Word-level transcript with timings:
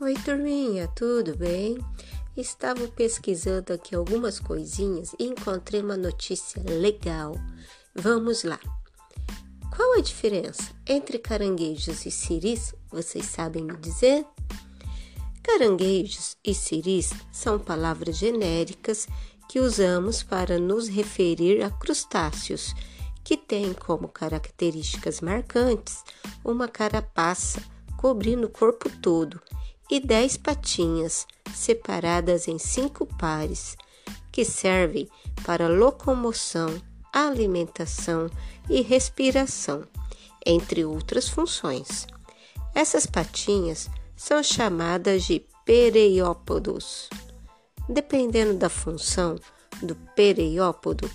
Oi, 0.00 0.14
turminha, 0.24 0.86
tudo 0.94 1.36
bem? 1.36 1.76
Estava 2.36 2.86
pesquisando 2.86 3.72
aqui 3.72 3.96
algumas 3.96 4.38
coisinhas 4.38 5.12
e 5.18 5.24
encontrei 5.24 5.82
uma 5.82 5.96
notícia 5.96 6.62
legal. 6.64 7.34
Vamos 7.96 8.44
lá. 8.44 8.60
Qual 9.74 9.98
a 9.98 10.00
diferença 10.00 10.62
entre 10.86 11.18
caranguejos 11.18 12.06
e 12.06 12.12
ciris? 12.12 12.72
Vocês 12.92 13.26
sabem 13.26 13.64
me 13.64 13.76
dizer? 13.76 14.24
Caranguejos 15.42 16.36
e 16.44 16.54
ciris 16.54 17.10
são 17.32 17.58
palavras 17.58 18.18
genéricas 18.18 19.08
que 19.48 19.58
usamos 19.58 20.22
para 20.22 20.60
nos 20.60 20.86
referir 20.86 21.60
a 21.60 21.70
crustáceos 21.70 22.72
que 23.24 23.36
têm 23.36 23.74
como 23.74 24.06
características 24.06 25.20
marcantes 25.20 26.04
uma 26.44 26.68
carapaça 26.68 27.60
cobrindo 27.96 28.46
o 28.46 28.50
corpo 28.50 28.88
todo 29.02 29.42
e 29.90 30.00
dez 30.00 30.36
patinhas, 30.36 31.26
separadas 31.54 32.48
em 32.48 32.58
cinco 32.58 33.06
pares, 33.06 33.76
que 34.30 34.44
servem 34.44 35.08
para 35.44 35.68
locomoção, 35.68 36.80
alimentação 37.12 38.30
e 38.68 38.82
respiração, 38.82 39.84
entre 40.44 40.84
outras 40.84 41.28
funções. 41.28 42.06
Essas 42.74 43.06
patinhas 43.06 43.88
são 44.16 44.42
chamadas 44.42 45.24
de 45.24 45.44
pereiópodos. 45.64 47.08
Dependendo 47.88 48.54
da 48.54 48.68
função 48.68 49.36
do 49.82 49.94
pereiópodo, 50.14 51.10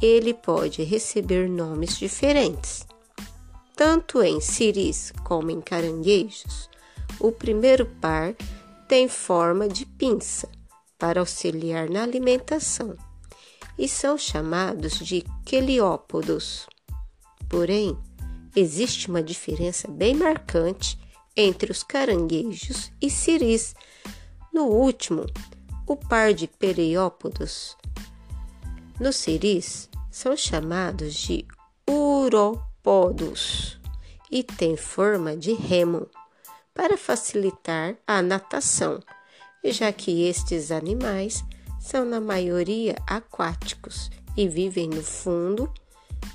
ele 0.00 0.34
pode 0.34 0.82
receber 0.82 1.48
nomes 1.48 1.98
diferentes. 1.98 2.86
Tanto 3.74 4.22
em 4.22 4.40
ciris 4.40 5.12
como 5.24 5.50
em 5.50 5.60
caranguejos, 5.60 6.68
o 7.18 7.32
primeiro 7.32 7.86
par 8.00 8.34
tem 8.88 9.08
forma 9.08 9.68
de 9.68 9.86
pinça 9.86 10.48
para 10.98 11.20
auxiliar 11.20 11.88
na 11.88 12.02
alimentação 12.02 12.96
e 13.78 13.88
são 13.88 14.18
chamados 14.18 14.98
de 14.98 15.24
queliópodos. 15.44 16.66
Porém, 17.48 17.96
existe 18.54 19.08
uma 19.08 19.22
diferença 19.22 19.88
bem 19.88 20.14
marcante 20.14 20.98
entre 21.36 21.72
os 21.72 21.82
caranguejos 21.82 22.92
e 23.00 23.10
ciris. 23.10 23.74
No 24.52 24.64
último, 24.66 25.26
o 25.86 25.96
par 25.96 26.34
de 26.34 26.46
pereiópodos. 26.46 27.76
Nos 29.00 29.16
ciris, 29.16 29.88
são 30.10 30.36
chamados 30.36 31.14
de 31.14 31.46
urópodos 31.88 33.80
e 34.30 34.42
têm 34.42 34.76
forma 34.76 35.36
de 35.36 35.54
remo 35.54 36.08
para 36.74 36.96
facilitar 36.96 37.96
a 38.06 38.22
natação, 38.22 39.00
já 39.64 39.92
que 39.92 40.26
estes 40.26 40.70
animais 40.70 41.44
são 41.80 42.04
na 42.04 42.20
maioria 42.20 42.96
aquáticos 43.06 44.10
e 44.36 44.48
vivem 44.48 44.88
no 44.88 45.02
fundo, 45.02 45.72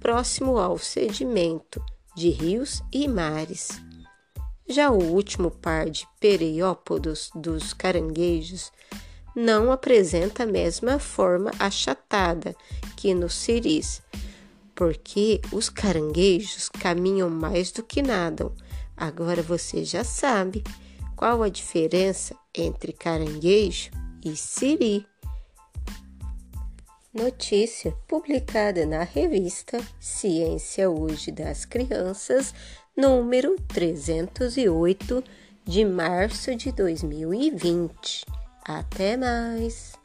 próximo 0.00 0.58
ao 0.58 0.78
sedimento 0.78 1.82
de 2.14 2.30
rios 2.30 2.82
e 2.92 3.06
mares. 3.08 3.80
Já 4.68 4.90
o 4.90 5.02
último 5.02 5.50
par 5.50 5.88
de 5.88 6.06
pereiópodos 6.20 7.30
dos 7.34 7.72
caranguejos 7.72 8.70
não 9.34 9.72
apresenta 9.72 10.42
a 10.42 10.46
mesma 10.46 10.98
forma 10.98 11.50
achatada 11.58 12.54
que 12.96 13.14
nos 13.14 13.34
ciris, 13.34 14.02
porque 14.74 15.40
os 15.52 15.70
caranguejos 15.70 16.68
caminham 16.68 17.30
mais 17.30 17.72
do 17.72 17.82
que 17.82 18.02
nadam 18.02 18.52
Agora 18.98 19.42
você 19.42 19.84
já 19.84 20.02
sabe 20.02 20.64
qual 21.16 21.42
a 21.42 21.48
diferença 21.48 22.34
entre 22.54 22.92
caranguejo 22.92 23.90
e 24.24 24.36
siri. 24.36 25.06
Notícia 27.12 27.92
publicada 28.06 28.84
na 28.84 29.02
revista 29.02 29.80
Ciência 29.98 30.90
Hoje 30.90 31.32
das 31.32 31.64
Crianças, 31.64 32.54
número 32.96 33.56
308, 33.68 35.24
de 35.64 35.84
março 35.84 36.54
de 36.54 36.70
2020. 36.70 38.24
Até 38.64 39.16
mais! 39.16 39.97